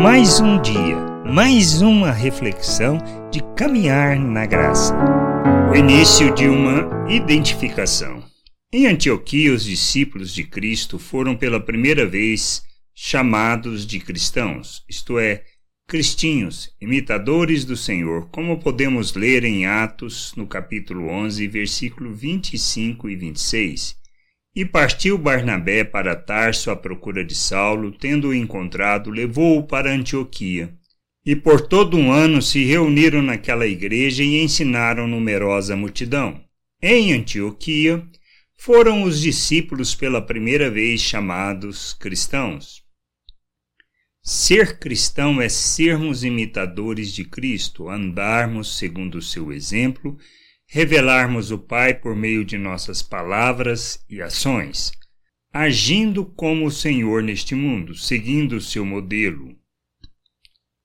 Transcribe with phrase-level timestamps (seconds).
[0.00, 0.96] Mais um dia,
[1.26, 2.98] mais uma reflexão
[3.32, 4.94] de caminhar na graça.
[5.68, 8.22] O início de uma identificação.
[8.72, 12.62] Em Antioquia, os discípulos de Cristo foram pela primeira vez
[12.94, 15.42] chamados de cristãos, isto é,
[15.88, 23.16] cristinhos, imitadores do Senhor, como podemos ler em Atos, no capítulo 11, versículo 25 e
[23.16, 23.96] 26.
[24.58, 30.74] E partiu Barnabé para Tarso à procura de Saulo, tendo-o encontrado, levou-o para Antioquia.
[31.24, 36.42] E por todo um ano se reuniram naquela igreja e ensinaram numerosa multidão.
[36.82, 38.04] Em Antioquia
[38.56, 42.82] foram os discípulos pela primeira vez chamados cristãos.
[44.20, 50.18] Ser cristão é sermos imitadores de Cristo, andarmos segundo o seu exemplo,
[50.70, 54.92] revelarmos o Pai por meio de nossas palavras e ações,
[55.50, 59.56] agindo como o Senhor neste mundo, seguindo o seu modelo.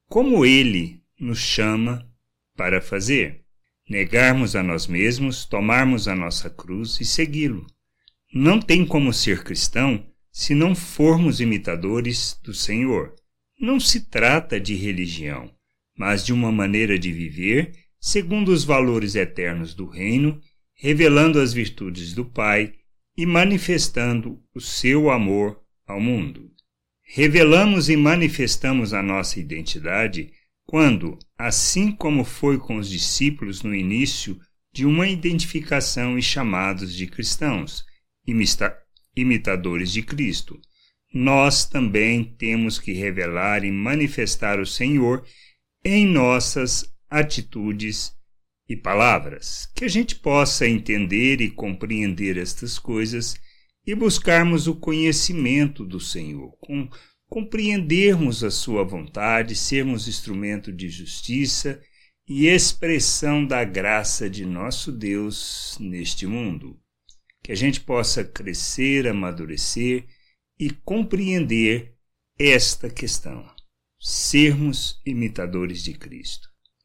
[0.07, 2.09] Como ele nos chama
[2.55, 3.43] para fazer,
[3.89, 7.67] negarmos a nós mesmos, tomarmos a nossa cruz e segui-lo.
[8.33, 13.13] Não tem como ser cristão se não formos imitadores do Senhor.
[13.59, 15.53] Não se trata de religião,
[15.95, 20.37] mas de uma maneira de viver segundo os valores eternos do reino,
[20.75, 22.73] revelando as virtudes do Pai
[23.15, 26.51] e manifestando o seu amor ao mundo.
[27.01, 30.33] Revelamos e manifestamos a nossa identidade
[30.65, 34.37] quando, assim como foi com os discípulos no início
[34.73, 37.85] de uma identificação e chamados de cristãos,
[39.15, 40.59] imitadores de Cristo,
[41.13, 45.25] nós também temos que revelar e manifestar o Senhor
[45.85, 48.11] em nossas atitudes
[48.67, 49.69] e palavras.
[49.75, 53.36] Que a gente possa entender e compreender estas coisas
[53.86, 56.89] e buscarmos o conhecimento do Senhor, com,
[57.30, 61.80] compreendermos a Sua vontade, sermos instrumento de justiça
[62.28, 66.80] e expressão da graça de nosso Deus neste mundo.
[67.43, 70.05] Que a gente possa crescer, amadurecer
[70.58, 71.93] e compreender
[72.39, 73.45] esta questão.
[73.99, 76.52] Sermos imitadores de Cristo.